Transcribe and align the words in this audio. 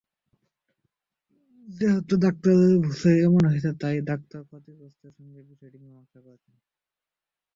যেহেতু 1.63 2.13
ডাক্তারের 2.25 2.73
ভুলে 2.85 3.11
এমন 3.27 3.41
হয়েছে 3.45 3.71
তাই 3.81 3.97
ডাক্তারই 4.09 4.45
ক্ষতিগ্রস্তদের 4.49 5.13
সঙ্গে 5.17 5.41
বিষয়টি 5.49 5.77
মীমাংসা 5.83 6.19
করেছেন। 6.25 6.55